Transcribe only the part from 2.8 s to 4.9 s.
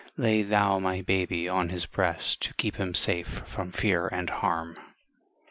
safe from fear and harm!